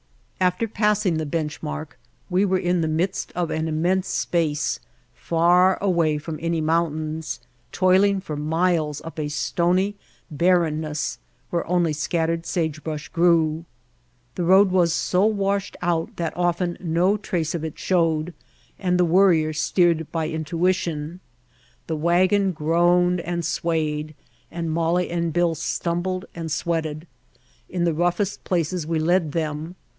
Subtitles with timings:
[0.01, 1.99] [t47] White Heart of Mojave After passing the bench mark
[2.31, 4.79] we were in the midst of an immense space
[5.13, 7.39] far away from any mountains,
[7.71, 9.93] toiling for miles up a stony
[10.31, 11.19] barren ness
[11.51, 13.65] where only scattered sagebrush grew.
[14.33, 18.33] The road was so washed out that often no trace of it showed
[18.79, 21.19] and the Worrier steered by intuition.
[21.85, 24.15] The wagon groaned and swayed,
[24.49, 27.05] and Molly and Bill stumbled and sweated.
[27.69, 29.75] In the roughest places we led them.